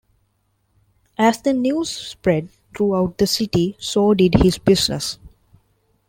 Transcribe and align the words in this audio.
As 1.19 1.43
the 1.43 1.53
news 1.53 1.89
spread 1.91 2.49
throughout 2.75 3.19
the 3.19 3.27
city, 3.27 3.75
so 3.77 4.15
did 4.15 4.33
his 4.33 4.57
business. 4.57 5.19